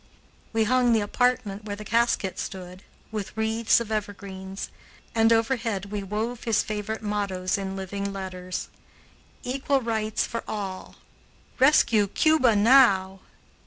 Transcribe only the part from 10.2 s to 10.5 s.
for